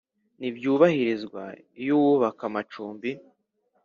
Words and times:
Ntibyubahirizwa 0.39 1.43
iyo 1.81 1.93
uwubaka 1.99 2.41
amacumbi 2.49 3.09